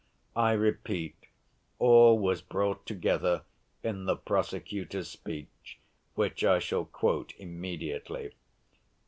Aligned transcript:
I 0.35 0.53
repeat, 0.53 1.27
all 1.77 2.17
was 2.17 2.41
brought 2.41 2.87
together 2.87 3.43
in 3.83 4.05
the 4.05 4.15
prosecutor's 4.15 5.11
speech, 5.11 5.77
which 6.15 6.43
I 6.43 6.57
shall 6.57 6.85
quote 6.85 7.35
immediately. 7.37 8.31